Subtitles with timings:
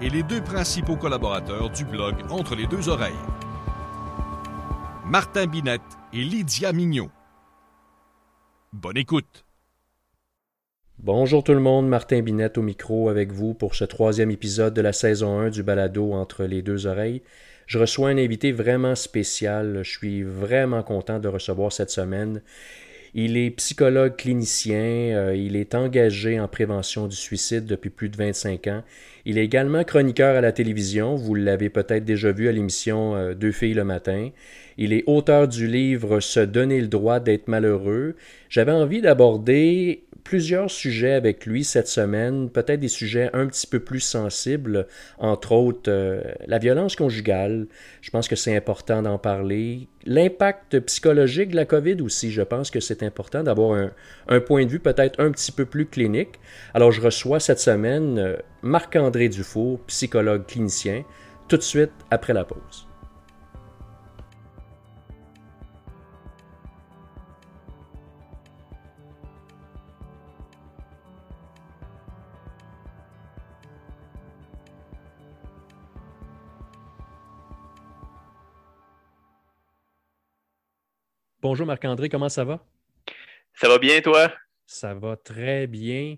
[0.00, 3.14] et les deux principaux collaborateurs du blog Entre les deux oreilles.
[5.06, 5.80] Martin Binette
[6.12, 7.10] et Lydia Mignot.
[8.72, 9.44] Bonne écoute.
[10.98, 14.80] Bonjour tout le monde, Martin Binette au micro avec vous pour ce troisième épisode de
[14.80, 17.22] la saison 1 du balado Entre les deux oreilles.
[17.66, 19.80] Je reçois un invité vraiment spécial.
[19.82, 22.42] Je suis vraiment content de recevoir cette semaine.
[23.18, 28.16] Il est psychologue clinicien, euh, il est engagé en prévention du suicide depuis plus de
[28.18, 28.82] 25 ans.
[29.24, 33.32] Il est également chroniqueur à la télévision, vous l'avez peut-être déjà vu à l'émission euh,
[33.32, 34.28] Deux filles le matin.
[34.76, 38.16] Il est auteur du livre Se donner le droit d'être malheureux.
[38.50, 43.78] J'avais envie d'aborder plusieurs sujets avec lui cette semaine, peut-être des sujets un petit peu
[43.78, 44.88] plus sensibles,
[45.18, 47.68] entre autres euh, la violence conjugale.
[48.00, 49.86] Je pense que c'est important d'en parler.
[50.04, 53.92] L'impact psychologique de la COVID aussi, je pense que c'est important d'avoir un,
[54.26, 56.40] un, point de vue peut-être un petit peu plus clinique.
[56.74, 61.04] Alors je reçois cette semaine euh, Marc-André Dufour, psychologue clinicien,
[61.46, 62.85] tout de suite après la pause.
[81.48, 82.66] Bonjour Marc-André, comment ça va?
[83.54, 84.32] Ça va bien, toi?
[84.66, 86.16] Ça va très bien.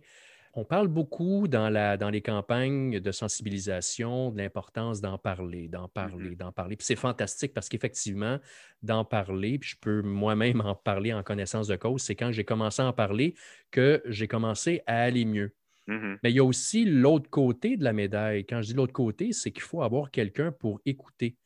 [0.54, 5.86] On parle beaucoup dans, la, dans les campagnes de sensibilisation de l'importance d'en parler, d'en
[5.86, 6.36] parler, mm-hmm.
[6.38, 6.76] d'en parler.
[6.76, 8.38] Puis c'est fantastique parce qu'effectivement,
[8.82, 12.44] d'en parler, puis je peux moi-même en parler en connaissance de cause, c'est quand j'ai
[12.44, 13.34] commencé à en parler
[13.70, 15.52] que j'ai commencé à aller mieux.
[15.88, 16.18] Mm-hmm.
[16.22, 18.46] Mais il y a aussi l'autre côté de la médaille.
[18.46, 21.36] Quand je dis l'autre côté, c'est qu'il faut avoir quelqu'un pour écouter.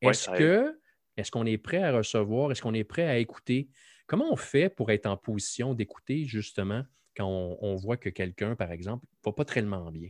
[0.00, 0.78] Est-ce que
[1.16, 2.50] est-ce qu'on est prêt à recevoir?
[2.50, 3.68] Est-ce qu'on est prêt à écouter?
[4.06, 6.84] Comment on fait pour être en position d'écouter justement
[7.16, 7.28] quand
[7.60, 10.08] on, voit que quelqu'un, par exemple, ne va pas tellement bien?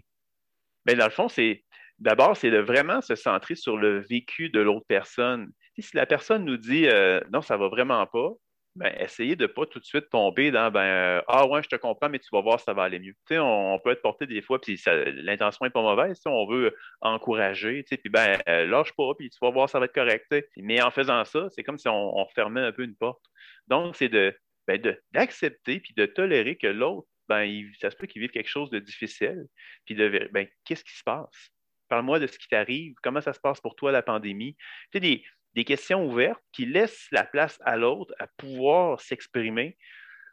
[0.87, 1.65] Bien, dans le fond, c'est
[1.99, 5.53] d'abord, c'est de vraiment se centrer sur le vécu de l'autre personne.
[5.79, 8.31] Si la personne nous dit euh, non, ça ne va vraiment pas,
[8.75, 11.69] ben, essayez de ne pas tout de suite tomber dans ben, euh, Ah ouais, je
[11.69, 13.15] te comprends, mais tu vas voir, ça va aller mieux.
[13.39, 18.09] On, peut être porté des fois, puis l'intention n'est pas mauvaise, on veut encourager, puis
[18.09, 20.35] ben, euh, lâche pas, puis tu vas voir, ça va être correct.
[20.57, 23.23] Mais en faisant ça, c'est comme si on, fermait un peu une porte.
[23.69, 24.35] Donc, c'est de
[24.67, 28.71] ben, d'accepter puis de tolérer que l'autre, ben, ça se peut qu'il vive quelque chose
[28.71, 29.47] de difficile,
[29.85, 31.51] puis de ben, qu'est-ce qui se passe?
[31.89, 34.57] Parle-moi de ce qui t'arrive, comment ça se passe pour toi la pandémie?
[34.93, 35.23] Tu sais,
[35.55, 39.77] des questions ouvertes qui laissent la place à l'autre à pouvoir s'exprimer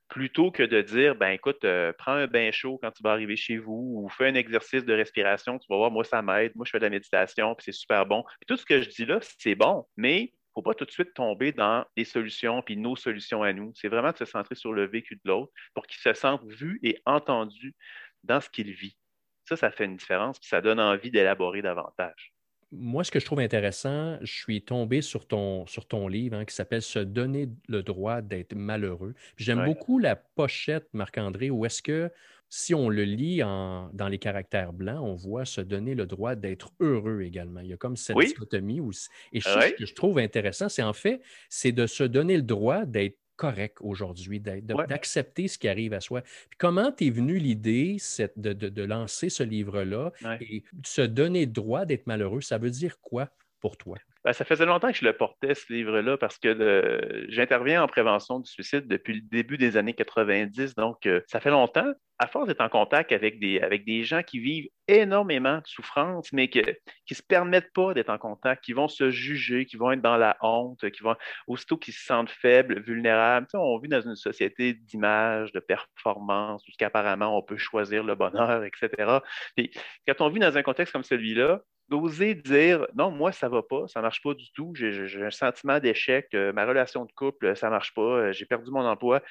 [0.10, 3.36] plutôt que de dire, ben écoute, euh, prends un bain chaud quand tu vas arriver
[3.36, 6.66] chez vous ou fais un exercice de respiration, tu vas voir, moi, ça m'aide, moi,
[6.66, 8.24] je fais de la méditation, puis c'est super bon.
[8.48, 11.52] tout ce que je dis là, c'est bon, mais faut pas tout de suite tomber
[11.52, 13.72] dans les solutions puis nos solutions à nous.
[13.76, 16.80] C'est vraiment de se centrer sur le vécu de l'autre pour qu'il se sente vu
[16.82, 17.76] et entendu
[18.24, 18.98] dans ce qu'il vit.
[19.46, 22.34] Ça, ça fait une différence, puis ça donne envie d'élaborer davantage
[22.72, 26.46] moi, ce que je trouve intéressant, je suis tombé sur ton, sur ton livre hein,
[26.46, 29.16] qui s'appelle Se donner le droit d'être malheureux.
[29.38, 32.12] J'aime beaucoup la pochette, Marc-André, où est-ce que
[32.50, 36.36] si on le lit en, dans les caractères blancs, on voit se donner le droit
[36.36, 37.60] d'être heureux également.
[37.60, 38.80] Il y a comme cette dichotomie.
[38.80, 38.92] Où,
[39.34, 42.86] et ce que je trouve intéressant, c'est en fait, c'est de se donner le droit
[42.86, 46.22] d'être correct aujourd'hui, d'accepter ce qui arrive à soi.
[46.58, 47.96] comment t'es venu l'idée
[48.36, 50.12] de, de, lancer ce livre-là
[50.42, 53.30] et se donner droit d'être malheureux, ça veut dire quoi
[53.62, 53.98] pour toi?
[54.26, 58.42] Ben, ça faisait longtemps que je le portais, ce livre-là, parce que j'interviens en prévention
[58.42, 61.94] du suicide depuis le début des années 90, donc euh, ça fait longtemps.
[62.18, 66.32] À force d'être en contact avec des, avec des gens qui vivent énormément de souffrance,
[66.34, 69.92] mais qui ne se permettent pas d'être en contact, qui vont se juger, qui vont
[69.92, 71.16] être dans la honte, qui vont,
[71.48, 73.48] aussitôt qu'ils se sentent faibles, vulnérables.
[73.48, 78.16] Tu on vit dans une société d'image, de performance, où qu'apparemment on peut choisir le
[78.16, 79.20] bonheur, etc.
[79.58, 79.72] Et
[80.08, 83.64] quand on vit dans un contexte comme celui-là, d'oser dire non, moi, ça ne va
[83.64, 87.12] pas, ça ne marche pas du tout, j'ai un sentiment d'échec, euh, ma relation de
[87.12, 89.22] couple, ça ne marche pas, euh, j'ai perdu mon emploi.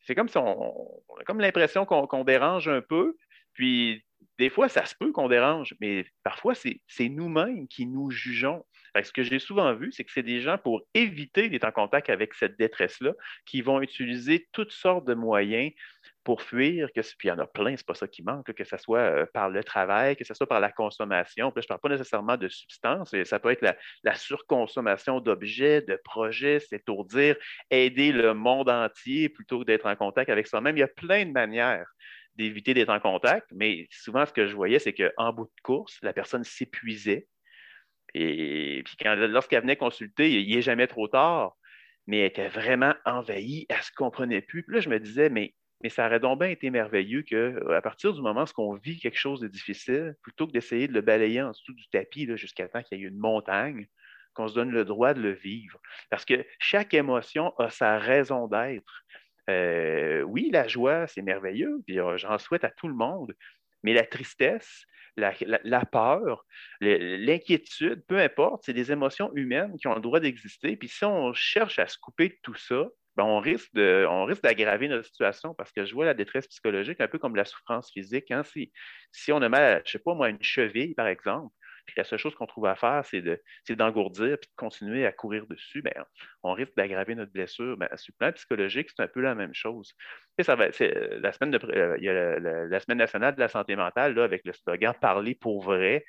[0.00, 3.16] C'est comme si on, a comme l'impression qu'on dérange un peu.
[3.52, 4.04] Puis
[4.42, 8.66] des fois, ça se peut qu'on dérange, mais parfois, c'est nous-mêmes qui nous jugeons.
[9.00, 12.10] ce que j'ai souvent vu, c'est que c'est des gens, pour éviter d'être en contact
[12.10, 13.12] avec cette détresse-là,
[13.46, 15.70] qui vont utiliser toutes sortes de moyens
[16.24, 18.64] pour fuir, que, puis il y en a plein, c'est pas ça qui manque, que
[18.64, 21.52] ce soit euh, par le travail, que ce soit par la consommation.
[21.54, 26.58] je ne parle pas nécessairement de substances, ça peut être la, surconsommation d'objets, de projets,
[26.58, 27.36] s'étourdir,
[27.70, 30.76] aider le monde entier plutôt que d'être en contact avec soi-même.
[30.76, 31.86] Il y a plein de manières
[32.36, 35.98] d'éviter d'être en contact, mais souvent, ce que je voyais, c'est qu'en bout de course,
[36.02, 37.28] la personne s'épuisait.
[38.14, 41.56] Et puis lorsqu'elle venait consulter, il n'est jamais trop tard,
[42.06, 44.64] mais elle était vraiment envahie, elle ne se comprenait plus.
[44.64, 48.12] Puis là, je me disais, mais mais ça aurait donc bien été merveilleux qu'à partir
[48.12, 51.42] du moment où on vit quelque chose de difficile, plutôt que d'essayer de le balayer
[51.42, 53.88] en dessous du tapis jusqu'à temps qu'il y ait une montagne,
[54.34, 55.80] qu'on se donne le droit de le vivre.
[56.08, 59.04] Parce que chaque émotion a sa raison d'être.
[59.48, 63.34] Oui, la joie, c'est merveilleux, puis j'en souhaite à tout le monde,
[63.82, 64.86] mais la tristesse,
[65.16, 66.46] la, peur,
[66.80, 70.76] l'inquiétude, peu importe, c'est des émotions humaines qui ont le droit d'exister.
[70.76, 75.06] Puis si on cherche à se couper de tout ça, ben, on risque d'aggraver notre
[75.06, 78.30] situation parce que je vois la détresse psychologique un peu comme la souffrance physique.
[78.30, 78.42] Hein.
[78.44, 78.72] Si,
[79.12, 81.54] si, on a mal, je sais pas moi, une cheville, par exemple,
[81.86, 83.40] puis la seule chose qu'on trouve à faire, c'est, de,
[83.70, 85.92] d'engourdir puis de continuer à courir dessus, ben,
[86.42, 87.76] on risque d'aggraver notre blessure.
[87.76, 89.92] Ben, sur le plan psychologique, c'est un peu la même chose.
[90.40, 94.42] ça va, la, semaine de, euh, la, Semaine nationale de la santé mentale, là, avec
[94.44, 96.04] le slogan Parler pour vrai,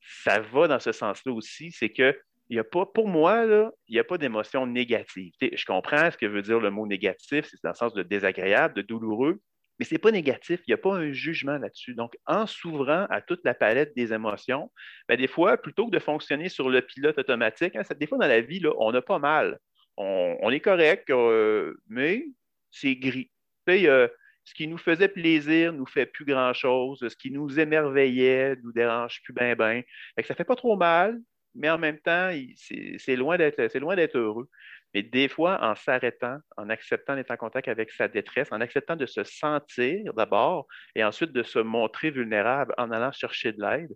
[0.00, 1.72] ça va dans ce sens-là aussi.
[1.72, 2.18] C'est que
[2.48, 3.44] il y a pas, pour moi,
[3.88, 5.32] il n'y a pas d'émotion négative.
[5.40, 8.74] je comprends ce que veut dire le mot négatif, c'est dans le sens de désagréable,
[8.74, 9.40] de douloureux,
[9.78, 11.94] mais ce n'est pas négatif, il n'y a pas un jugement là-dessus.
[11.94, 14.70] Donc, en s'ouvrant à toute la palette des émotions,
[15.08, 18.26] ben, des fois, plutôt que de fonctionner sur le pilote automatique, hein, des fois dans
[18.26, 19.58] la vie, là, on n'a pas mal.
[19.98, 22.26] On, est correct, euh, mais
[22.70, 23.30] c'est gris.
[23.68, 24.08] Euh,
[24.44, 27.06] ce qui nous faisait plaisir nous fait plus grand-chose.
[27.08, 29.82] Ce qui nous émerveillait nous dérange plus bien, bien.
[30.18, 31.18] Ça ne fait pas trop mal,
[31.54, 34.48] mais en même temps, c'est loin d'être heureux.
[34.96, 38.96] Mais des fois, en s'arrêtant, en acceptant d'être en contact avec sa détresse, en acceptant
[38.96, 43.94] de se sentir d'abord et ensuite de se montrer vulnérable en allant chercher de l'aide,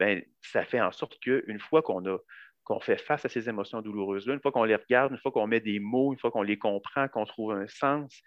[0.00, 4.40] ben, ça fait en sorte qu'une fois qu'on fait face à ces émotions douloureuses-là, une
[4.40, 7.06] fois qu'on les regarde, une fois qu'on met des mots, une fois qu'on les comprend,
[7.06, 8.20] qu'on trouve un sens,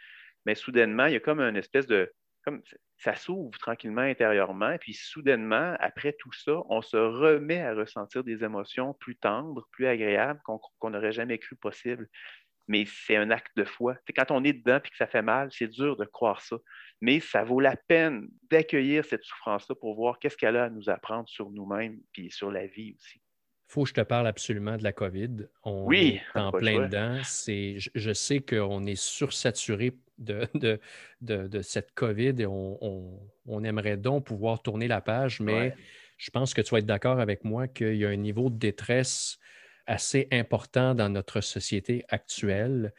[0.46, 2.10] mais soudainement, il y a comme une espèce de,
[2.44, 2.62] comme
[2.98, 8.44] ça s'ouvre tranquillement intérieurement, puis soudainement, après tout ça, on se remet à ressentir des
[8.44, 12.08] émotions plus tendres, plus agréables qu'on n'aurait jamais cru possible.
[12.68, 13.96] Mais c'est un acte de foi.
[14.16, 16.58] quand on est dedans et que ça fait mal, c'est dur de croire ça.
[17.02, 20.90] Mais ça vaut la peine d'accueillir cette souffrance-là pour voir qu'est-ce qu'elle a à nous
[20.90, 23.22] apprendre sur nous-mêmes et sur la vie aussi
[23.72, 25.48] faut que je te parle absolument de la COVID.
[25.64, 27.22] On oui, est en plein dedans.
[27.24, 30.50] je, sais qu'on est sursaturé de,
[31.22, 35.74] de, cette COVID et on, aimerait donc pouvoir tourner la page, mais
[36.18, 38.58] je pense que tu vas être d'accord avec moi qu'il y a un niveau de
[38.58, 39.40] détresse
[39.88, 42.94] assez important dans notre société actuelle.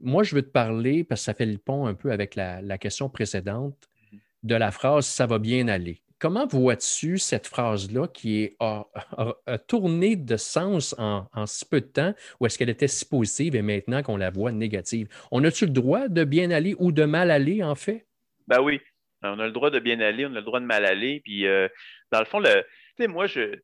[0.00, 2.62] Moi, je veux te parler, parce que ça fait le pont un peu avec la,
[2.62, 4.18] la question précédente, mm-hmm.
[4.44, 8.84] de la phrase Ça va bien aller comment vois-tu cette phrase-là qui a,
[9.66, 13.62] tourné de sens en, si peu de temps ou est-ce qu'elle était si positive et
[13.62, 15.08] maintenant qu'on la voit négative?
[15.30, 18.06] On a-tu le droit de bien aller ou de mal aller, en fait?
[18.46, 18.80] Ben oui,
[19.22, 21.20] on a le droit de bien aller, on a le droit de mal aller.
[21.24, 21.68] Puis, euh,
[22.10, 22.64] dans le fond, le,
[23.06, 23.56] moi, je,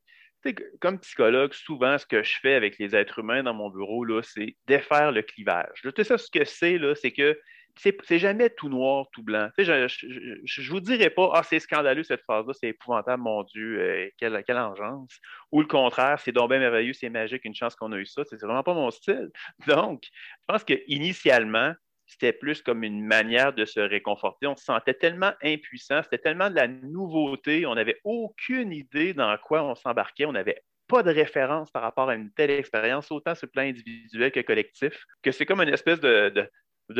[0.79, 4.55] comme psychologue, souvent, ce que je fais avec les êtres humains dans mon bureau, c'est
[4.67, 5.81] défaire le clivage.
[5.81, 7.37] Tu sais, ça, ce que c'est, c'est que
[7.77, 9.49] c'est jamais tout noir, tout blanc.
[9.57, 14.09] je ne vous dirais pas, ah, c'est scandaleux cette phrase-là, c'est épouvantable, mon Dieu, euh,
[14.17, 15.19] quelle, quelle engeance.
[15.51, 18.23] Ou le contraire, c'est donc bien merveilleux, c'est magique, une chance qu'on a eu ça.
[18.29, 19.29] C'est vraiment pas mon style.
[19.67, 21.73] Donc, je pense qu'initialement,
[22.05, 24.47] c'était plus comme une manière de se réconforter.
[24.47, 29.35] On se sentait tellement impuissant, c'était tellement de la nouveauté, on n'avait aucune idée dans
[29.37, 33.33] quoi on s'embarquait, on n'avait pas de référence par rapport à une telle expérience, autant
[33.33, 36.49] sur le plan individuel que collectif, que c'est comme une espèce de, de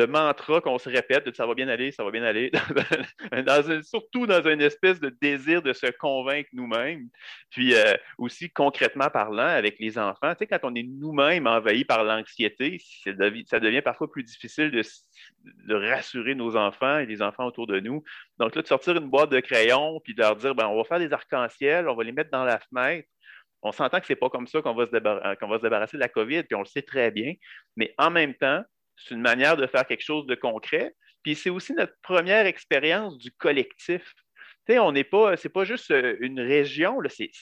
[0.07, 2.51] mantra qu'on se répète, de ça va bien aller, ça va bien aller,
[3.83, 7.09] surtout dans une espèce de désir de se convaincre nous-mêmes.
[7.51, 11.85] Puis euh, aussi concrètement parlant avec les enfants, tu sais, quand on est nous-mêmes envahis
[11.85, 12.79] par l'anxiété,
[13.45, 14.81] ça devient parfois plus difficile de,
[15.67, 18.03] de, rassurer nos enfants et les enfants autour de nous.
[18.39, 20.83] Donc là, de sortir une boîte de crayons, puis de leur dire, ben, on va
[20.83, 23.07] faire des arcs-en-ciel, on va les mettre dans la fenêtre.
[23.61, 24.85] On s'entend que ce n'est pas comme ça qu'on va,
[25.37, 27.33] qu'on va se débarrasser de la COVID, puis on le sait très bien.
[27.75, 28.63] Mais en même temps,
[28.97, 30.93] c'est une manière de faire quelque chose de concret.
[31.23, 34.13] Puis c'est aussi notre première expérience du collectif.
[34.67, 36.99] sais, on n'est pas, c'est pas juste euh, une région,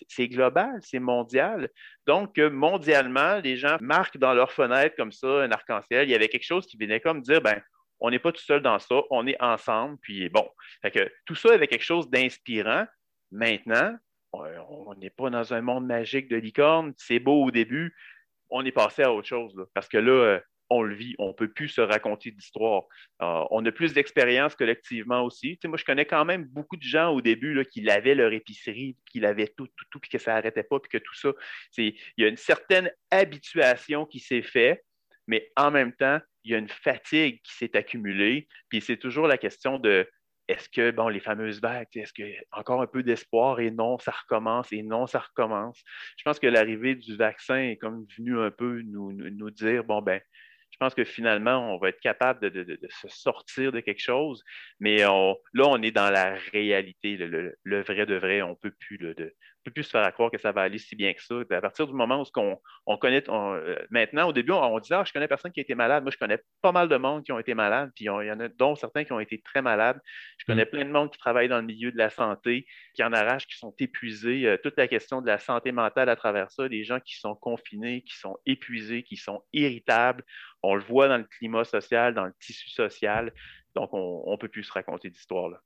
[0.08, 1.70] c'est global, c'est mondial.
[2.08, 6.08] Donc, euh, mondialement, les gens marquent dans leur fenêtre comme ça un arc-en-ciel.
[6.08, 7.62] Il y avait quelque chose qui venait comme dire, ben,
[8.00, 10.48] on n'est pas tout seul dans ça, on est ensemble, puis bon.
[10.84, 12.86] que tout ça avait quelque chose d'inspirant.
[13.32, 13.96] Maintenant,
[14.34, 17.96] on n'est pas dans un monde magique de licorne, c'est beau au début,
[18.50, 20.40] on est passé à autre chose, parce que là, euh,
[20.70, 22.84] on le vit, on ne peut plus se raconter d'histoire.
[23.22, 25.60] Euh, on a plus d'expérience collectivement aussi.
[25.66, 29.20] moi, je connais quand même beaucoup de gens au début qui lavaient leur épicerie, qui
[29.20, 31.32] lavaient tout, tout, tout, puis que ça n'arrêtait pas, puis que tout ça.
[31.78, 34.84] Il y a une certaine habituation qui s'est faite,
[35.28, 38.48] mais en même temps, il y a une fatigue qui s'est accumulée.
[38.70, 40.08] Puis c'est toujours la question de
[40.50, 43.72] est-ce que, bon, les fameuses vagues, est-ce qu'il y a encore un peu d'espoir et
[43.72, 45.82] non, ça recommence et non, ça recommence?
[46.18, 50.02] Je pense que l'arrivée du vaccin est comme venu un peu nous, nous dire, bon,
[50.02, 50.20] ben,
[50.74, 54.44] je pense que finalement, on va être capable de, se sortir de quelque chose,
[54.80, 58.42] mais là, on est dans la réalité, le, vrai de vrai.
[58.42, 60.96] On ne peut plus de, peut plus se faire croire que ça va aller si
[60.96, 61.36] bien que ça.
[61.50, 65.04] À partir du moment où on, on connaît, euh, maintenant, au début, on, disait, ah,
[65.06, 66.04] je connais personne qui a été malade.
[66.04, 68.40] Moi, je connais pas mal de monde qui ont été malades, puis il y en
[68.40, 70.00] a dont certains qui ont été très malades.
[70.38, 70.70] Je connais mm.
[70.70, 73.58] plein de monde qui travaille dans le milieu de la santé, qui en arrachent, qui
[73.58, 74.48] sont épuisés.
[74.48, 77.36] Euh, toute la question de la santé mentale à travers ça, des gens qui sont
[77.36, 80.24] confinés, qui sont épuisés, qui sont irritables.
[80.62, 83.34] On le voit dans le climat social, dans le tissu social.
[83.76, 85.60] Donc, on ne peut plus se raconter d'histoire là.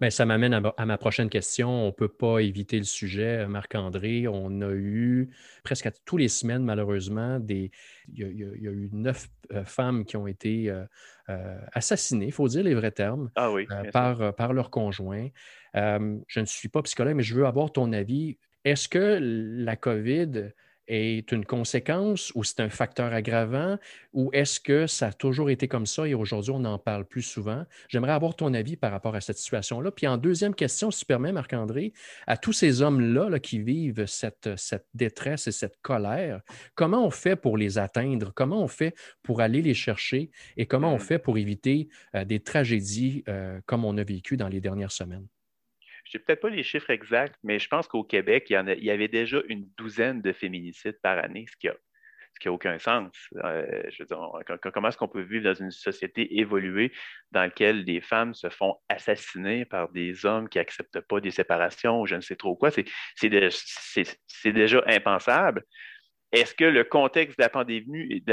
[0.00, 1.68] Bien, ça m'amène à, ma prochaine question.
[1.68, 4.28] On ne peut pas éviter le sujet, euh, Marc-André.
[4.28, 5.30] On a eu
[5.64, 7.72] presque à tous les semaines, malheureusement, des...
[8.12, 12.62] il, y a, eu neuf euh, femmes qui ont été euh, assassinées, il faut dire
[12.62, 15.28] les vrais termes, ah oui, par, par leur conjoint.
[15.74, 18.38] je ne suis pas psychologue, mais je veux avoir ton avis.
[18.64, 20.52] Est-ce que la COVID
[20.88, 23.78] est une conséquence ou c'est un facteur aggravant
[24.12, 27.22] ou est-ce que ça a toujours été comme ça et aujourd'hui on en parle plus
[27.22, 27.64] souvent?
[27.88, 29.90] J'aimerais avoir ton avis par rapport à cette situation-là.
[29.90, 31.92] Puis en deuxième question, si tu permets, Marc-André,
[32.26, 36.40] à tous ces hommes-là qui vivent cette, cette détresse et cette colère,
[36.74, 38.32] comment on fait pour les atteindre?
[38.34, 41.00] Comment on fait pour aller les chercher et comment on mmh.
[41.00, 45.26] fait pour éviter euh, des tragédies euh, comme on a vécu dans les dernières semaines?
[46.10, 49.08] Je n'ai peut-être pas les chiffres exacts, mais je pense qu'au Québec, il y, avait
[49.08, 51.74] déjà une douzaine de féminicides par année, ce qui n'a
[52.46, 53.12] a aucun sens.
[53.44, 54.04] Euh, je
[54.70, 56.92] comment est-ce qu'on peut vivre dans une société évoluée
[57.30, 62.00] dans laquelle les femmes se font assassiner par des hommes qui n'acceptent pas des séparations
[62.00, 62.70] ou je ne sais trop quoi?
[62.70, 65.64] C'est déjà impensable.
[66.32, 67.48] Est-ce que le contexte de la,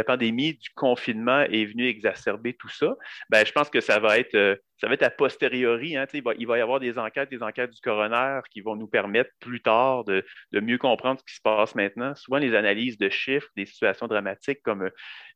[0.04, 2.96] pandémie, du confinement est venu exacerber tout ça?
[3.30, 5.96] Ben, je pense que ça va être, euh, ça va être a posteriori.
[5.96, 9.32] Hein, il, va, y avoir des enquêtes, des enquêtes du coroner qui vont nous permettre
[9.40, 12.14] plus tard de, mieux comprendre ce qui se passe maintenant.
[12.16, 14.90] Souvent, les analyses de chiffres des situations dramatiques comme euh,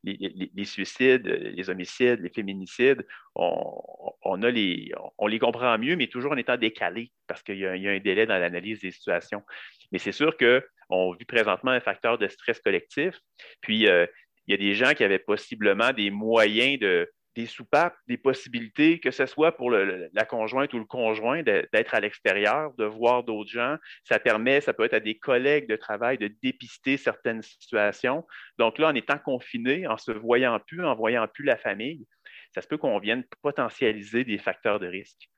[0.04, 6.34] les, suicides, les homicides, les féminicides, on, a les, on les comprend mieux, mais toujours
[6.34, 9.44] en étant décalé parce qu'il y, a un délai dans l'analyse des situations.
[9.92, 13.20] Mais c'est sûr qu'on vit présentement un facteur de stress collectif.
[13.62, 14.06] Puis, euh,
[14.48, 19.00] il y a des gens qui avaient possiblement des moyens de, des soupapes, des possibilités,
[19.00, 23.50] que ce soit pour la conjointe ou le conjoint d'être à l'extérieur, de voir d'autres
[23.50, 23.78] gens.
[24.04, 28.26] Ça permet, ça peut être à des collègues de travail de dépister certaines situations.
[28.58, 32.06] Donc là, en étant confiné, en se voyant plus, en voyant plus la famille,
[32.54, 35.30] ça se peut qu'on vienne potentialiser des facteurs de risque.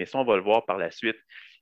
[0.00, 1.18] Mais ça, on va le voir par la suite.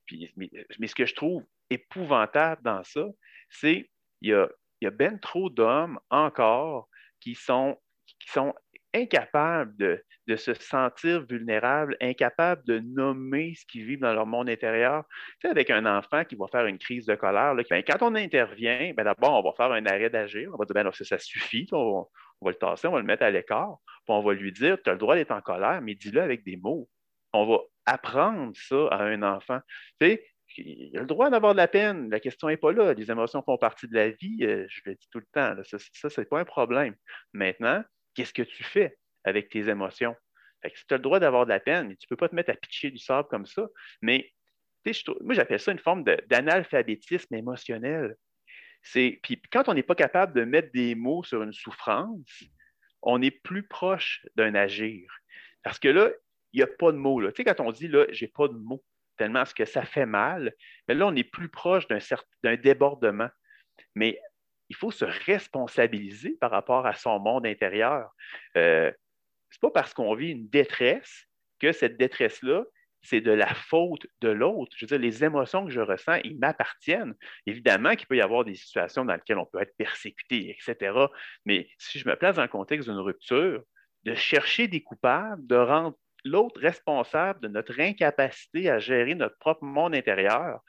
[0.06, 0.48] Puis, mais,
[0.86, 3.04] ce que je trouve épouvantable dans ça,
[3.50, 4.48] c'est qu'il y a,
[4.80, 6.88] y bien trop d'hommes encore
[7.20, 7.78] qui sont,
[8.20, 8.54] qui sont
[8.94, 15.04] incapables de, se sentir vulnérables, incapables de nommer ce qu'ils vivent dans leur monde intérieur.
[15.40, 18.02] Tu sais, avec un enfant qui va faire une crise de colère, là, ben, quand
[18.02, 20.50] on intervient, ben, d'abord, on va faire un arrêt d'agir.
[20.52, 22.06] On va dire, ben, ça, suffit, on,
[22.40, 24.90] va le tasser, on va le mettre à l'écart, puis on va lui dire, tu
[24.90, 26.88] as le droit d'être en colère, mais dis-le avec des mots.
[27.32, 29.60] On va apprendre ça à un enfant.
[30.00, 32.10] Tu sais, il a le droit d'avoir de la peine.
[32.10, 32.94] La question n'est pas là.
[32.94, 34.38] Les émotions font partie de la vie.
[34.42, 35.54] Euh, je le dis tout le temps.
[35.64, 35.78] Ça,
[36.10, 36.94] ce n'est pas un problème.
[37.32, 37.82] Maintenant,
[38.14, 40.14] qu'est-ce que tu fais avec tes émotions?
[40.64, 42.50] tu as le droit d'avoir de la peine, mais tu ne peux pas te mettre
[42.50, 43.68] à pitcher du sable comme ça.
[44.02, 44.32] Mais
[45.20, 48.16] moi, j'appelle ça une forme d'analphabétisme émotionnel.
[48.92, 52.44] Puis quand on n'est pas capable de mettre des mots sur une souffrance,
[53.02, 55.12] on est plus proche d'un agir.
[55.62, 56.10] Parce que là,
[56.52, 57.20] il n'y a pas de mots.
[57.30, 58.84] Tu sais, quand on dit là, j'ai pas de mots,
[59.16, 60.52] tellement ce que ça fait mal,
[60.88, 63.28] mais là, on est plus proche d'un débordement.
[63.94, 64.20] Mais
[64.68, 68.10] il faut se responsabiliser par rapport à son monde intérieur.
[68.56, 68.90] Euh,
[69.50, 71.26] Ce n'est pas parce qu'on vit une détresse
[71.60, 72.64] que cette détresse-là,
[73.02, 74.72] c'est de la faute de l'autre.
[74.76, 77.14] Je veux dire, les émotions que je ressens, ils m'appartiennent.
[77.46, 80.92] Évidemment qu'il peut y avoir des situations dans lesquelles on peut être persécuté, etc.
[81.44, 83.62] Mais si je me place dans le contexte d'une rupture,
[84.04, 85.96] de chercher des coupables, de rendre
[86.26, 90.60] l'autre responsable de notre incapacité à gérer notre propre monde intérieur,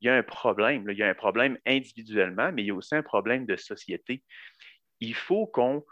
[0.00, 0.84] il y a un problème.
[0.90, 4.24] Il y a un problème individuellement, mais il y a aussi un problème de société.
[5.00, 5.84] Il faut qu'on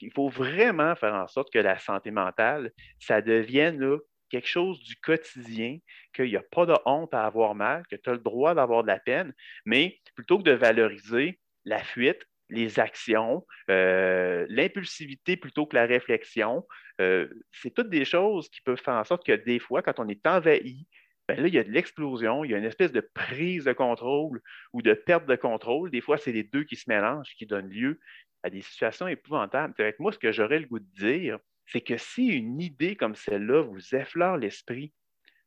[0.00, 4.96] il faut vraiment faire en sorte que la santé mentale, ça devienne quelque chose du
[4.96, 5.78] quotidien,
[6.12, 8.82] qu'il n'y a pas de honte à avoir mal, que tu as le droit d'avoir
[8.82, 9.32] de la peine,
[9.64, 16.66] mais plutôt que de valoriser la fuite, les actions, euh, l'impulsivité plutôt que la réflexion,
[17.00, 20.08] euh, c'est toutes des choses qui peuvent faire en sorte que des fois, quand on
[20.08, 20.86] est envahi,
[21.26, 23.72] ben là, il y a de l'explosion, il y a une espèce de prise de
[23.72, 25.90] contrôle ou de perte de contrôle.
[25.90, 27.98] Des fois, c'est les deux qui se mélangent, qui donnent lieu
[28.42, 29.74] à des situations épouvantables.
[29.78, 33.14] Avec moi, ce que j'aurais le goût de dire, c'est que si une idée comme
[33.14, 34.92] celle-là vous effleure l'esprit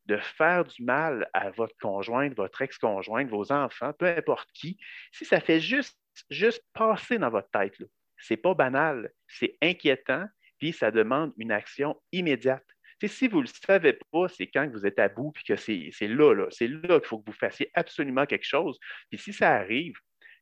[0.07, 4.79] de faire du mal à votre conjointe, votre ex-conjointe, vos enfants, peu importe qui,
[5.11, 7.75] si ça fait juste, juste passer dans votre tête,
[8.17, 10.25] ce n'est pas banal, c'est inquiétant,
[10.57, 12.65] puis ça demande une action immédiate.
[13.05, 15.91] si vous ne le savez pas, c'est quand vous êtes à bout, puis que c'est
[16.01, 18.77] là, là c'est là qu'il faut que vous fassiez absolument quelque chose.
[19.09, 19.95] Puis si ça arrive,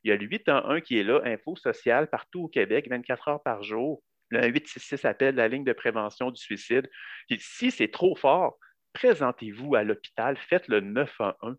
[0.04, 3.42] il y a le 811 qui est là, Info sociale, partout au Québec, 24 heures
[3.42, 4.02] par jour.
[4.30, 6.88] Le 866 appelle la ligne de prévention du suicide.
[7.28, 8.58] Puis si c'est trop fort,
[8.92, 11.56] présentez-vous à l'hôpital, faites le 911,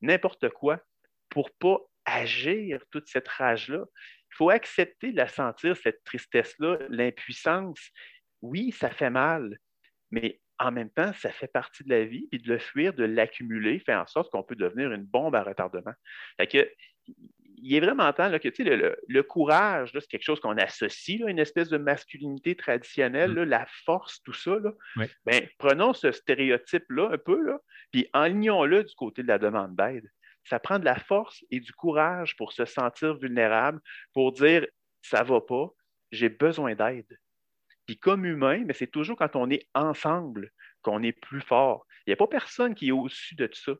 [0.00, 0.80] n'importe quoi,
[1.28, 3.84] pour ne pas agir toute cette rage-là.
[4.32, 7.90] Il faut accepter de la sentir, cette tristesse-là, l'impuissance.
[8.42, 9.58] Oui, ça fait mal,
[10.10, 13.04] mais en même temps, ça fait partie de la vie, puis de le fuir, de
[13.04, 15.94] l'accumuler, fait en sorte qu'on peut devenir une bombe à retardement.
[16.38, 16.70] Fait que,
[17.62, 21.38] il est vraiment temps que le, le, courage, c'est quelque chose qu'on associe à une
[21.38, 23.42] espèce de masculinité traditionnelle, mm.
[23.44, 24.56] la force, tout ça.
[25.24, 27.58] Ben, prenons ce stéréotype-là un peu, là,
[27.92, 30.08] puis enlignons-le du côté de la demande d'aide.
[30.50, 33.80] Ça prend de la force et du courage pour se sentir vulnérable,
[34.12, 34.66] pour dire
[35.00, 35.70] ça va pas,
[36.12, 37.18] j'ai besoin d'aide.
[37.86, 40.50] Puis comme humain, mais c'est toujours quand on est ensemble
[40.82, 41.86] qu'on est plus fort.
[42.06, 43.72] Il n'y a pas personne qui est au-dessus de tout ça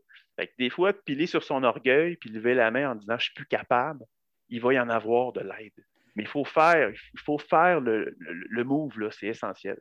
[0.59, 3.47] des fois, piler sur son orgueil puis lever la main en disant je suis plus
[3.47, 4.05] capable,
[4.49, 5.73] il va y en avoir de l'aide.
[6.17, 9.79] Mais il faut faire, il faut faire le, le, move, c'est essentiel.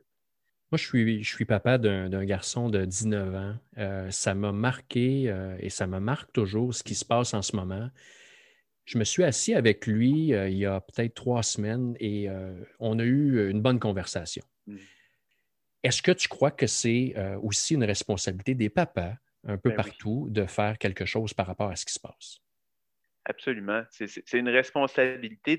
[0.70, 3.56] Moi, je suis, je suis papa d'un garçon de 19 ans.
[3.78, 7.42] Euh, ça m'a marqué euh, et ça me marque toujours ce qui se passe en
[7.42, 7.90] ce moment.
[8.84, 12.28] Je me suis assis avec lui euh, il y a peut-être trois semaines et
[12.78, 14.44] on a eu une bonne conversation.
[14.68, 14.76] Mm.
[15.82, 20.28] Est-ce que tu crois que c'est aussi une responsabilité des papas un peu ben partout
[20.28, 22.38] de faire quelque chose par rapport à ce qui se passe?
[23.24, 23.82] Absolument.
[23.90, 25.56] C'est une responsabilité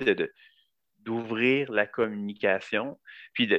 [0.99, 2.99] d'ouvrir la communication,
[3.33, 3.49] puis,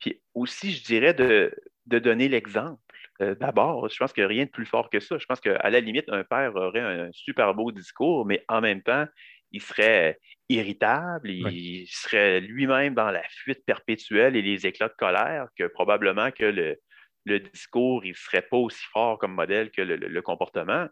[0.00, 1.52] puis aussi, je dirais, de,
[1.86, 2.80] donner l'exemple.
[3.22, 5.16] Euh, d'abord, je pense qu'il n'y a rien de plus fort que ça.
[5.18, 8.82] Je pense qu'à la limite, un père aurait un super beau discours, mais en même
[8.82, 9.06] temps,
[9.52, 15.48] il serait irritable, il serait lui-même dans la fuite perpétuelle et les éclats de colère
[15.56, 16.78] que probablement que le,
[17.26, 20.86] le discours, il ne serait pas aussi fort comme modèle que le, comportement.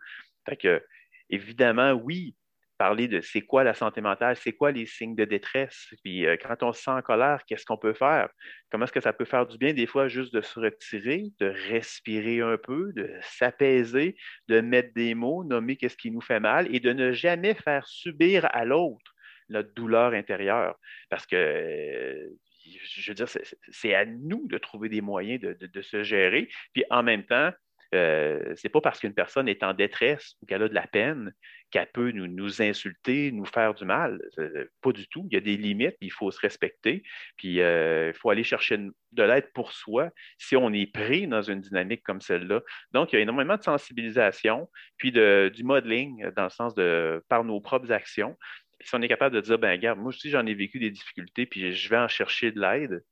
[0.46, 0.84] Fait que,
[1.30, 2.34] évidemment, oui,
[2.78, 6.36] parler de c'est quoi la santé mentale, c'est quoi les signes de détresse, puis euh,
[6.36, 8.28] quand on se sent en colère, qu'est-ce qu'on peut faire?
[8.70, 11.46] Comment est-ce que ça peut faire du bien des fois juste de se retirer, de
[11.70, 14.16] respirer un peu, de s'apaiser,
[14.48, 17.86] de mettre des mots, nommer qu'est-ce qui nous fait mal et de ne jamais faire
[17.86, 19.14] subir à l'autre
[19.48, 20.76] notre douleur intérieure?
[21.10, 22.30] Parce que
[22.66, 23.28] je veux dire,
[23.70, 26.48] c'est à nous de trouver des moyens de, se gérer.
[26.72, 27.52] Puis en même temps,
[27.94, 31.32] euh, c'est pas parce qu'une personne est en détresse ou qu'elle a de la peine
[31.70, 34.20] qu'elle peut nous, insulter, nous faire du mal.
[34.38, 35.26] Euh, pas du tout.
[35.30, 37.02] Il y a des limites, il faut se respecter.
[37.36, 41.42] Puis euh, il faut aller chercher de l'aide pour soi si on est pris dans
[41.42, 42.62] une dynamique comme celle-là.
[42.92, 47.42] Donc, il y a énormément de sensibilisation, puis du modeling dans le sens de par
[47.42, 48.36] nos propres actions
[48.80, 51.46] si on est capable de dire, ben regarde, moi aussi j'en ai vécu des difficultés,
[51.46, 53.02] puis je vais en chercher de l'aide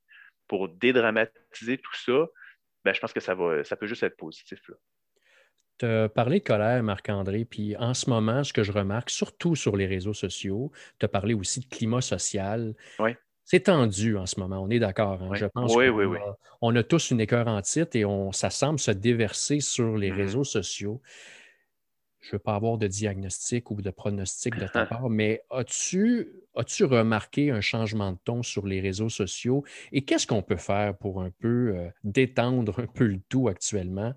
[0.48, 2.26] pour dédramatiser tout ça,
[2.84, 4.60] ben, je pense que ça, va, ça peut juste être positif.
[5.78, 9.56] Tu as parlé de colère, Marc-André, puis en ce moment, ce que je remarque, surtout
[9.56, 12.74] sur les réseaux sociaux, tu as parlé aussi de climat social.
[12.98, 13.10] Oui.
[13.44, 15.20] C'est tendu en ce moment, on est d'accord.
[15.22, 15.34] Hein?
[15.34, 16.06] Je pense oui, oui,
[16.60, 20.10] on a tous une écœur en titre et on, ça semble se déverser sur les
[20.10, 20.16] mm-hmm.
[20.16, 21.02] réseaux sociaux
[22.22, 26.28] je ne veux pas avoir de diagnostic ou de pronostic de ta part, mais as-tu
[26.56, 30.96] as remarqué un changement de ton sur les réseaux sociaux et qu'est-ce qu'on peut faire
[30.96, 34.14] pour un peu euh, détendre un peu le tout actuellement?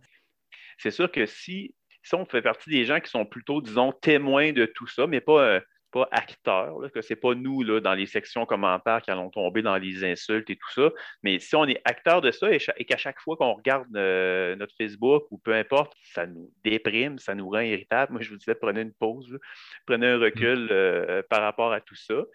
[0.77, 4.51] C'est sûr que si, si, on fait partie des gens qui sont plutôt, disons, témoins
[4.51, 5.59] de tout ça, mais pas, euh,
[5.95, 9.61] pas acteurs, que ce n'est pas nous là, dans les sections commentaires qui allons tomber
[9.61, 10.91] dans les insultes et tout ça.
[11.23, 14.75] Mais si on est acteur de ça et, qu'à chaque fois qu'on regarde euh, notre
[14.75, 18.55] Facebook ou peu importe, ça nous déprime, ça nous rend irritable, moi je vous disais,
[18.55, 19.39] prenez une pause,
[19.85, 20.69] prenez un recul mm.
[20.71, 22.25] euh, par rapport à tout ça.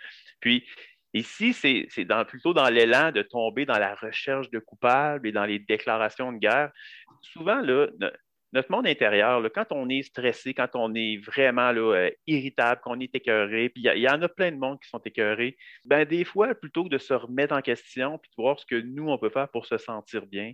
[0.40, 0.66] Puis
[1.12, 1.88] Ici, c'est
[2.28, 6.38] plutôt dans l'élan de tomber dans la recherche de coupables et dans les déclarations de
[6.38, 6.70] guerre.
[7.20, 7.88] Souvent, là,
[8.52, 13.14] notre monde intérieur, quand on est stressé, quand on est vraiment euh, irritable, qu'on est
[13.14, 16.54] écœuré, puis il y, en a plein de monde qui sont écœurés, ben des fois,
[16.54, 19.30] plutôt que de se remettre en question puis de voir ce que nous, on peut
[19.30, 20.52] faire pour se sentir bien,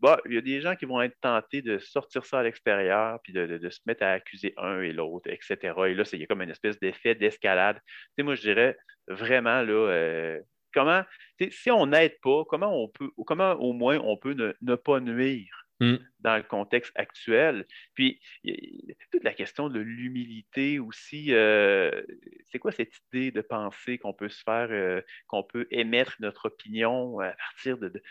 [0.00, 3.18] bah, il y a des gens qui vont être tentés de sortir ça à l'extérieur,
[3.22, 5.74] puis de, se mettre à accuser un et l'autre, etc.
[5.88, 7.78] Et là, il y a comme une espèce d'effet d'escalade.
[8.16, 10.40] Tu moi, je dirais vraiment, là, euh,
[10.72, 11.02] comment,
[11.50, 15.69] si on n'aide pas, comment on peut, comment au moins on peut ne pas nuire?
[15.80, 15.96] Mm.
[16.18, 17.66] dans le contexte actuel.
[17.94, 18.20] Puis,
[19.10, 22.02] toute la question de l'humilité aussi, euh,
[22.52, 26.46] c'est quoi cette idée de penser qu'on peut se faire, euh, qu'on peut émettre notre
[26.46, 28.02] opinion à partir de, de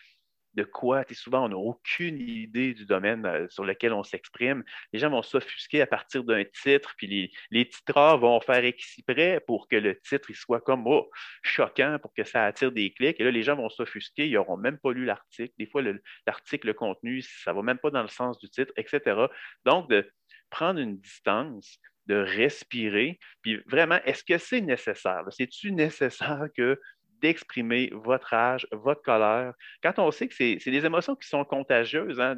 [0.72, 1.04] quoi.
[1.12, 4.64] souvent, on n'a aucune idée du domaine euh, sur lequel on s'exprime.
[4.94, 9.42] Les gens vont s'offusquer à partir d'un titre, puis les, les titreurs vont faire exprès
[9.46, 11.10] pour que le titre soit comme oh,
[11.42, 13.20] choquant, pour que ça attire des clics.
[13.20, 15.54] Et là, les gens vont s'offusquer, ils n'auront même pas lu l'article.
[15.58, 15.82] Des fois,
[16.26, 19.26] l'article, le, contenu, ça ne va même pas dans le sens du titre, etc.
[19.66, 20.10] Donc, de
[20.50, 25.24] prendre une distance, de respirer, puis vraiment, est-ce que c'est nécessaire?
[25.30, 26.80] C'est-tu nécessaire que
[27.22, 29.54] d'exprimer votre âge, votre colère.
[29.84, 32.38] Quand on sait que c'est des émotions qui sont contagieuses, hein,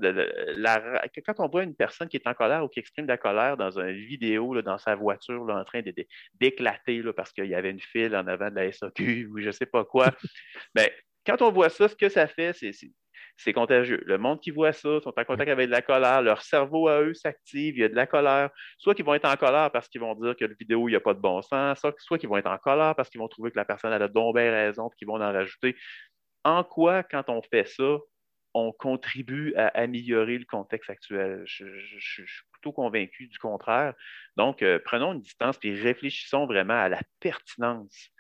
[1.25, 3.57] quand on voit une personne qui est en colère ou qui exprime de la colère
[3.57, 5.81] dans une vidéo, dans sa voiture, en train
[6.39, 9.51] d'éclater parce qu'il y avait une file en avant de la SOQ ou je ne
[9.51, 10.11] sais pas quoi,
[10.75, 10.87] bien,
[11.25, 12.71] quand on voit ça, ce que ça fait, c'est
[13.37, 14.01] c'est contagieux.
[14.05, 17.01] Le monde qui voit ça sont en contact avec de la colère, leur cerveau à
[17.01, 18.49] eux s'active, il y a de la colère.
[18.77, 20.97] Soit qu'ils vont être en colère parce qu'ils vont dire que la vidéo, il n'y
[20.97, 23.51] a pas de bon sens, soit, qu'ils vont être en colère parce qu'ils vont trouver
[23.51, 25.75] que la personne a la donc raison et qu'ils vont en rajouter.
[26.43, 27.97] En quoi, quand on fait ça,
[28.53, 31.43] on contribue à améliorer le contexte actuel?
[31.45, 31.65] Je,
[31.99, 33.93] suis plutôt convaincu du contraire.
[34.37, 38.11] Donc, euh, prenons une distance et réfléchissons vraiment à la pertinence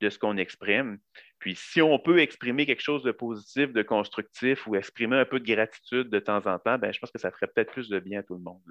[0.00, 0.98] de ce qu'on exprime.
[1.38, 5.40] Puis si on peut exprimer quelque chose de positif, de constructif ou exprimer un peu
[5.40, 7.98] de gratitude de temps en temps, ben, je pense que ça ferait peut-être plus de
[7.98, 8.62] bien à tout le monde.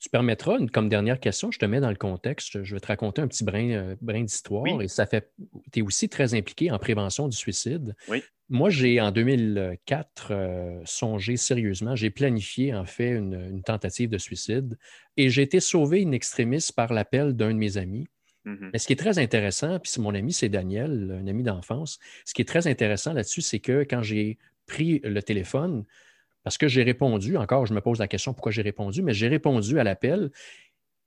[0.00, 3.20] Tu permettras, comme dernière question, je te mets dans le contexte, je vais te raconter
[3.20, 4.80] un petit brin, euh, brin d'histoire.
[4.80, 5.30] Et ça fait.
[5.72, 7.94] Tu es aussi très impliqué en prévention du suicide.
[8.08, 8.22] Oui.
[8.48, 14.18] Moi, j'ai en 2004 euh, songé sérieusement, j'ai planifié en fait une, une, tentative de
[14.18, 14.76] suicide
[15.16, 18.08] et j'ai été sauvé in extremis par l'appel d'un de mes amis
[18.46, 18.70] Mm-hmm.
[18.72, 21.98] Mais ce qui est très intéressant, puis mon ami, c'est Daniel, un ami d'enfance.
[22.24, 25.84] Ce qui est très intéressant là-dessus, c'est que quand j'ai pris le téléphone,
[26.42, 29.28] parce que j'ai répondu, encore, je me pose la question pourquoi j'ai répondu, mais j'ai
[29.28, 30.30] répondu à l'appel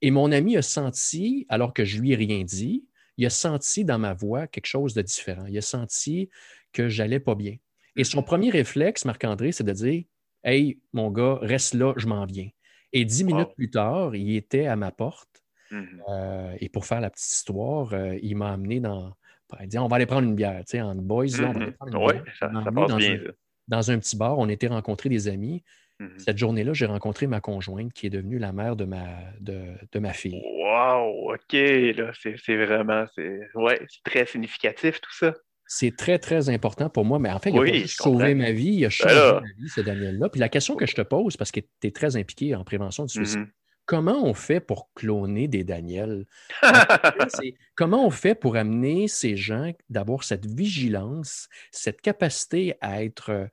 [0.04, 2.84] et mon ami a senti, alors que je lui ai rien dit,
[3.16, 5.46] il a senti dans ma voix quelque chose de différent.
[5.46, 6.28] Il a senti
[6.74, 7.56] que j'allais pas bien.
[7.96, 8.24] Et son mm-hmm.
[8.24, 10.04] premier réflexe, Marc-André, c'est de dire
[10.44, 12.50] Hey, mon gars, reste là, je m'en viens.
[12.92, 15.33] Et dix minutes plus tard, il était à ma porte
[15.74, 16.02] Mhm.
[16.08, 19.12] Euh, et pour faire la petite histoire, euh, il m'a amené dans.
[19.60, 21.66] Il dit on va aller prendre une bière, tu sais, en boys, on va aller
[21.66, 21.72] mhm.
[21.72, 22.24] prendre une bière.
[22.38, 23.32] Ça, passe dans, bien, un,
[23.68, 25.62] dans un petit bar, on était rencontrés des amis.
[26.00, 26.18] Mhm.
[26.18, 29.06] Cette journée-là, j'ai rencontré ma conjointe qui est devenue la mère de ma,
[29.40, 30.42] de, de ma fille.
[30.44, 35.34] Wow, OK, là, c'est vraiment, c'est ouais, très significatif tout ça.
[35.66, 38.74] C'est très, très important pour moi, mais en fait, il a oui, sauvé ma vie,
[38.74, 40.28] il a ben changé ma vie, ce Daniel-là.
[40.28, 43.04] Puis la question que je te pose, parce que tu es très impliqué en prévention
[43.04, 43.46] du suicide,
[43.86, 46.26] comment on fait pour cloner des Daniels?
[47.74, 53.46] comment on fait pour amener ces gens d'avoir cette vigilance, cette capacité à être euh,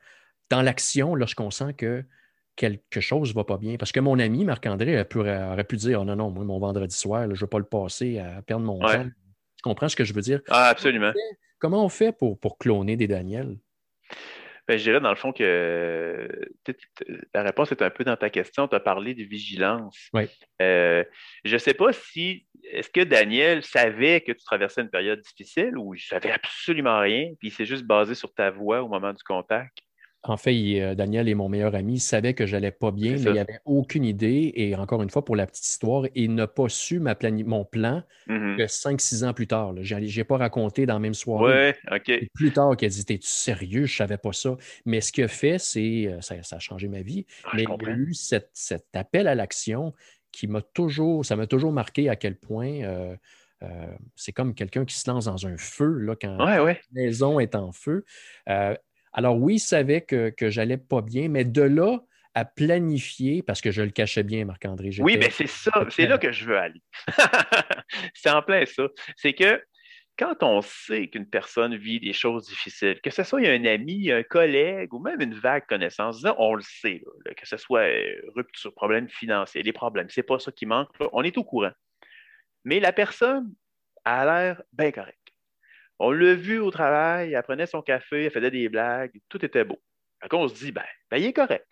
[0.50, 2.04] dans l'action lorsqu'on sent que
[2.56, 3.78] quelque chose ne va pas bien?
[3.78, 7.24] Parce que mon ami Marc-André aurait pu dire oh non, non, moi, mon vendredi soir,
[7.24, 9.06] je ne veux pas le passer à perdre mon temps.
[9.06, 10.42] Tu comprends ce que je veux dire?
[10.50, 11.12] Ah, absolument.
[11.60, 13.58] Comment on fait pour, pour cloner des Daniels?
[14.72, 16.30] Ben, je dirais dans le fond que
[17.34, 18.70] la réponse est un peu dans ta question.
[18.70, 20.08] Tu as parlé de vigilance.
[20.62, 21.04] Euh,
[21.44, 22.48] je ne sais pas si.
[22.64, 27.02] Est-ce que Daniel savait que tu traversais une période difficile ou il ne savait absolument
[27.02, 29.78] rien, puis il s'est juste basé sur ta voix au moment du contact?
[30.24, 31.96] En fait, euh, Daniel est mon meilleur ami.
[31.96, 34.54] Il savait que j'allais pas bien, mais il n'avait aucune idée.
[34.56, 38.04] Et encore une fois, pour la petite histoire, il n'a pas su ma mon plan
[38.28, 38.58] mm-hmm.
[38.58, 39.74] que 5-6 ans plus tard.
[39.82, 41.74] Je n'ai pas raconté dans la même soirée.
[41.90, 42.30] Ouais.
[42.36, 43.86] Plus tard, qu'il a dit T'es-tu sérieux?
[43.86, 44.56] Je ne savais pas ça.
[44.86, 46.08] Mais ce qu'il a fait, c'est.
[46.08, 47.26] Euh, ça, a changé ma vie.
[47.44, 49.94] Ah, mais il a eu cet appel à l'action
[50.32, 51.26] qui m'a toujours.
[51.26, 52.84] Ça m'a toujours marqué à quel point.
[52.84, 53.16] Euh,
[54.16, 57.72] c'est comme quelqu'un qui se lance dans un feu là, quand la maison est en
[57.72, 58.06] feu.
[59.14, 62.00] Alors oui, il savait que, que j'allais pas bien, mais de là
[62.34, 64.92] à planifier, parce que je le cachais bien, Marc-André.
[65.00, 66.82] Oui, mais c'est ça, c'est là que je veux aller.
[68.14, 68.88] c'est en plein ça.
[69.18, 69.62] C'est que
[70.18, 74.24] quand on sait qu'une personne vit des choses difficiles, que ce soit un ami, un
[74.24, 77.02] collègue ou même une vague connaissance, on le sait,
[77.36, 81.24] que ce soit euh, rupture, problème financier, des problèmes, c'est pas ça qui manque, on
[81.24, 81.72] est au courant.
[82.64, 83.54] Mais la personne
[84.06, 85.21] a l'air bien correcte.
[86.04, 89.64] On l'a vu au travail, elle prenait son café, elle faisait des blagues, tout était
[89.64, 89.80] beau.
[90.32, 91.72] Quand on se dit, ben, ben, il est correct.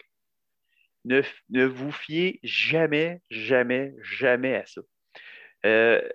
[1.03, 1.23] Ne,
[1.65, 4.81] vous fiez jamais, jamais, jamais à ça.
[5.65, 6.07] Euh,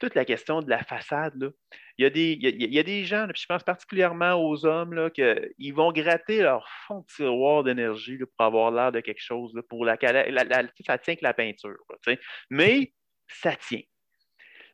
[0.00, 1.50] toute la question de la façade, là,
[1.98, 5.10] il, y a des, il, y a, des gens, je pense particulièrement aux hommes, là,
[5.10, 9.62] qu'ils vont gratter leur fond de tiroir d'énergie pour avoir l'air de quelque chose, là,
[9.62, 11.78] pour la, la, ça tient que la peinture.
[12.50, 12.92] mais
[13.28, 13.82] ça tient.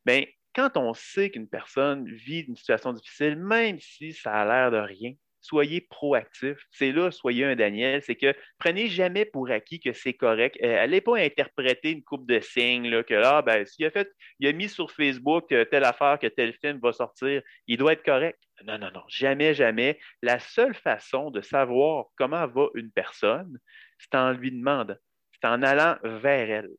[0.07, 0.25] Bien,
[0.59, 4.85] quand on sait qu'une personne vit une situation difficile, même si ça a l'air de
[4.85, 6.59] rien, soyez proactif.
[6.73, 8.03] C'est là, soyez un Daniel.
[8.03, 10.59] C'est que prenez jamais pour acquis que c'est correct.
[10.61, 14.05] Euh, allez pas interpréter une coupe de signes là, que là, ah, ben, s'il a
[14.41, 18.05] il a mis sur Facebook telle affaire, que tel film va sortir, il doit être
[18.05, 18.41] correct.
[18.65, 20.01] Non, non, non, jamais, jamais.
[20.23, 23.61] La seule façon de savoir comment va une personne,
[24.01, 24.97] c'est en lui demandant,
[25.31, 26.71] c'est en allant vers elle.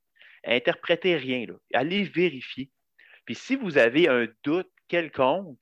[0.44, 1.54] Interprétez rien, là.
[1.74, 2.70] allez vérifier.
[3.30, 5.62] Puis si vous avez un doute quelconque,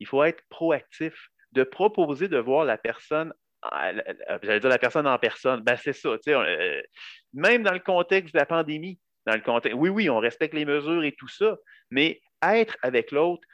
[0.00, 3.32] il faut être proactif de proposer de voir la personne,
[4.42, 6.82] j'allais dire la personne en personne, ben c'est ça, euh,
[7.32, 10.64] même dans le contexte de la pandémie, dans le contexte, oui, oui, on respecte les
[10.64, 11.56] mesures et tout ça,
[11.92, 13.46] mais être avec l'autre,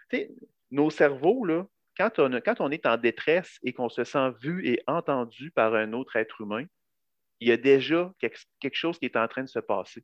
[0.70, 1.66] nos cerveaux, là,
[1.98, 5.74] quand on, quand on est en détresse et qu'on se sent vu et entendu par
[5.74, 6.64] un autre être humain,
[7.40, 10.02] il y a déjà quelque chose qui est en train de se passer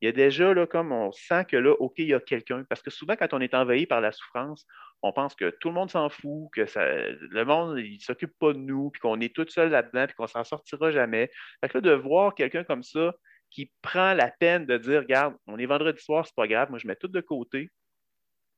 [0.00, 2.64] il y a déjà, là, comme on sent que là, OK, il y a quelqu'un.
[2.68, 4.66] Parce que souvent, quand on est envahi par la souffrance,
[5.02, 8.58] on pense que tout le monde s'en fout, que le monde, ne s'occupe pas de
[8.58, 11.30] nous, puis qu'on est tout seul là-dedans, puis qu'on s'en sortira jamais.
[11.60, 13.14] Fait que là, de voir quelqu'un comme ça
[13.50, 16.78] qui prend la peine de dire, regarde, on est vendredi soir, c'est pas grave, moi,
[16.78, 17.70] je mets tout de côté,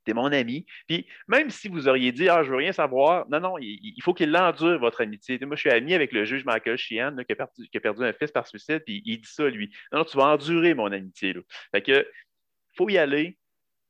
[0.04, 0.66] T'es mon ami.
[0.88, 4.14] Puis même si vous auriez dit Ah, je veux rien savoir, non, non, il, faut
[4.14, 5.38] qu'il l'endure, votre amitié.
[5.42, 8.46] Moi, je suis ami avec le juge Michael Sheehan, qui, a perdu, un fils par
[8.46, 9.70] suicide, puis il dit ça, lui.
[9.92, 11.34] Non, tu vas endurer mon amitié.
[11.74, 12.06] Fait
[12.76, 13.36] faut y aller,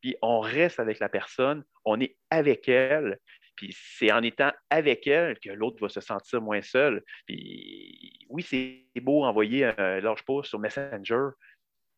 [0.01, 3.19] puis on reste avec la personne, on est avec elle,
[3.55, 7.05] puis c'est en étant avec elle que l'autre va se sentir moins seul.
[7.27, 11.29] Puis oui, c'est beau envoyer un large post sur Messenger,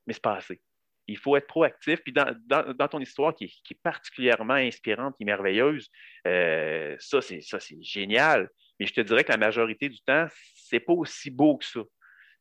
[0.06, 0.60] mais c'est pas assez
[1.06, 2.00] il faut être proactif.
[2.02, 5.90] Puis dans, ton histoire qui est, particulièrement inspirante et merveilleuse,
[6.26, 7.42] euh, ça, c'est,
[7.82, 8.48] génial.
[8.78, 11.80] Mais je te dirais que la majorité du temps, c'est pas aussi beau que ça.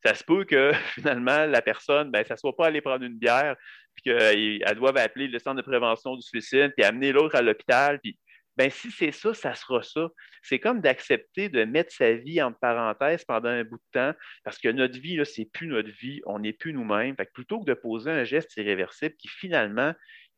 [0.04, 3.18] Ça se peut que finalement, la personne, ben, ça ne soit pas aller prendre une
[3.18, 3.56] bière,
[3.94, 8.00] puis qu'elle doive appeler le centre de prévention du suicide, puis amener l'autre à l'hôpital,
[8.56, 10.08] ben si c'est ça, ça sera ça.
[10.42, 14.58] C'est comme d'accepter de mettre sa vie entre parenthèses pendant un bout de temps, parce
[14.58, 17.16] que notre vie, ce n'est plus notre vie, on n'est plus nous-mêmes.
[17.34, 19.94] plutôt que de poser un geste irréversible qui finalement,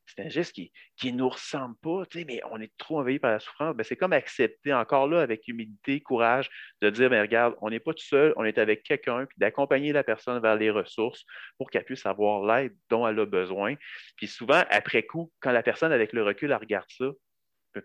[0.06, 3.40] c'est un geste qui ne nous ressemble pas, mais on est trop envahi par la
[3.40, 6.50] souffrance, ben, c'est comme accepter encore là avec humilité, courage,
[6.82, 9.92] de dire, ben, regarde, on n'est pas tout seul, on est avec quelqu'un, puis d'accompagner
[9.92, 11.24] la personne vers les ressources
[11.58, 13.74] pour qu'elle puisse avoir l'aide dont elle a besoin.
[14.16, 17.06] Puis souvent, après coup, quand la personne avec le recul, elle regarde ça,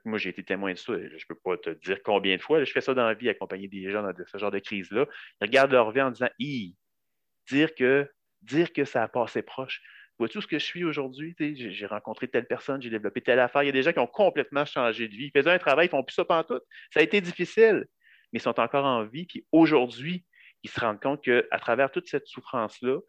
[0.05, 0.93] moi, j'ai été témoin de ça.
[0.93, 2.63] Je ne peux pas te dire combien de fois.
[2.63, 5.05] je fais ça dans la vie, accompagner des gens dans ce genre de crise-là.
[5.41, 6.29] Ils regardent leur vie en disant
[7.49, 8.09] dire que,
[8.41, 9.81] dire que ça a passé proche.
[10.17, 11.33] Vois-tu ce que je suis aujourd'hui?
[11.39, 13.63] J'ai rencontré telle personne, j'ai développé telle affaire.
[13.63, 15.31] Il y a des gens qui ont complètement changé de vie.
[15.33, 16.59] Ils faisaient un travail, ils font plus ça tout.
[16.91, 17.85] Ça a été difficile,
[18.31, 19.25] mais ils sont encore en vie.
[19.25, 20.25] Puis aujourd'hui,
[20.63, 22.99] ils se rendent compte qu'à travers toute cette souffrance-là,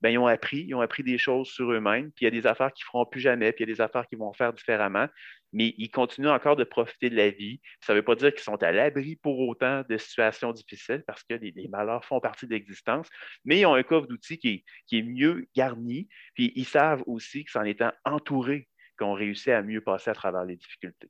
[0.00, 2.30] ben, ils ont appris, ils ont appris des choses sur eux-mêmes, puis il y a
[2.30, 4.32] des affaires qu'ils ne feront plus jamais, puis il y a des affaires qu'ils vont
[4.32, 5.08] faire différemment,
[5.52, 7.60] mais ils continuent encore de profiter de la vie.
[7.80, 11.22] Ça ne veut pas dire qu'ils sont à l'abri pour autant de situations difficiles, parce
[11.24, 13.08] que les, malheurs font partie de l'existence,
[13.44, 17.50] mais ils ont un coffre d'outils qui, est mieux garni, puis ils savent aussi que
[17.50, 21.08] c'est en étant entourés qu'on réussit à mieux passer à travers les difficultés.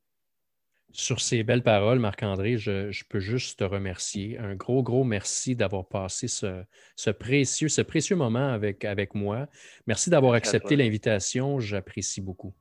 [0.92, 4.38] Sur ces belles paroles, Marc-André, je, peux juste te remercier.
[4.38, 9.48] Un gros, gros merci d'avoir passé ce, précieux, ce précieux moment avec, avec moi.
[9.86, 11.60] Merci d'avoir accepté l'invitation.
[11.60, 12.54] J'apprécie beaucoup.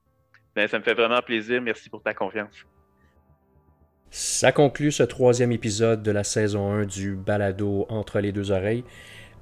[0.55, 1.61] Ben, ça me fait vraiment plaisir.
[1.61, 2.65] Merci pour ta confiance.
[4.09, 8.83] Ça conclut ce troisième épisode de la saison 1 du Balado Entre les deux oreilles.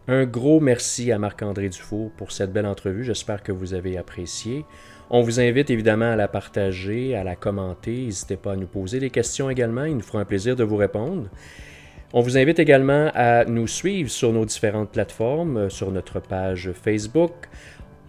[0.08, 3.04] Un gros merci à Marc-André Dufour pour cette belle entrevue.
[3.04, 4.64] J'espère que vous avez apprécié.
[5.10, 8.06] On vous invite évidemment à la partager, à la commenter.
[8.06, 9.86] N'hésitez pas à nous poser des questions également.
[9.86, 11.28] Il nous fera un plaisir de vous répondre.
[12.14, 16.72] On vous invite également à nous suivre sur nos différentes plateformes, euh, sur notre page
[16.72, 17.50] Facebook.